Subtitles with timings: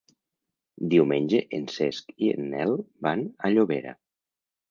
[0.93, 2.73] Diumenge en Cesc i en Nel
[3.09, 3.93] van a Llobera.